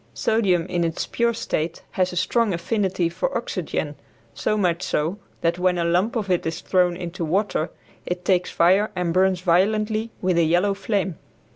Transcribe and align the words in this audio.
Sodium 0.15 0.65
in 0.65 0.83
its 0.83 1.05
pure 1.05 1.31
state 1.31 1.83
has 1.91 2.11
a 2.11 2.15
strong 2.15 2.53
affinity 2.55 3.07
for 3.07 3.37
oxygen, 3.37 3.93
so 4.33 4.57
much 4.57 4.81
so 4.81 5.19
that 5.41 5.59
when 5.59 5.77
a 5.77 5.83
lump 5.83 6.15
of 6.15 6.31
it 6.31 6.43
is 6.47 6.61
thrown 6.61 6.97
into 6.97 7.23
water 7.23 7.69
it 8.03 8.25
takes 8.25 8.49
fire 8.49 8.89
and 8.95 9.13
burns 9.13 9.41
violently 9.41 10.09
with 10.19 10.39
a 10.39 10.43
yellow 10.43 10.73
flame. 10.73 11.19